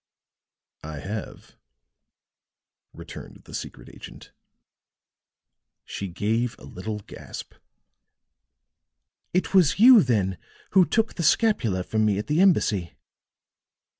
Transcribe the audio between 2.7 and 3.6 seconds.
returned the